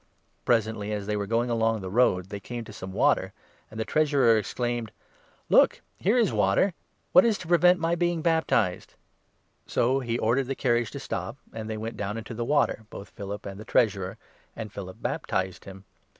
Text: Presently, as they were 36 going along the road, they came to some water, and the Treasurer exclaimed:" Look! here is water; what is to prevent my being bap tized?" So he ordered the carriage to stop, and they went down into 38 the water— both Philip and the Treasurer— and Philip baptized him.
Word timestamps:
Presently, 0.45 0.91
as 0.91 1.05
they 1.05 1.15
were 1.15 1.25
36 1.25 1.29
going 1.29 1.49
along 1.51 1.81
the 1.81 1.89
road, 1.91 2.29
they 2.29 2.39
came 2.39 2.63
to 2.63 2.73
some 2.73 2.91
water, 2.91 3.33
and 3.69 3.79
the 3.79 3.85
Treasurer 3.85 4.35
exclaimed:" 4.35 4.91
Look! 5.47 5.83
here 5.99 6.17
is 6.17 6.33
water; 6.33 6.73
what 7.11 7.23
is 7.23 7.37
to 7.37 7.47
prevent 7.47 7.79
my 7.79 7.93
being 7.93 8.23
bap 8.23 8.47
tized?" 8.47 8.95
So 9.67 9.99
he 9.99 10.17
ordered 10.17 10.47
the 10.47 10.55
carriage 10.55 10.89
to 10.89 10.99
stop, 10.99 11.37
and 11.53 11.69
they 11.69 11.77
went 11.77 11.97
down 11.97 12.17
into 12.17 12.29
38 12.33 12.37
the 12.37 12.45
water— 12.45 12.85
both 12.89 13.09
Philip 13.09 13.45
and 13.45 13.59
the 13.59 13.63
Treasurer— 13.63 14.17
and 14.55 14.73
Philip 14.73 14.97
baptized 15.03 15.65
him. 15.65 15.83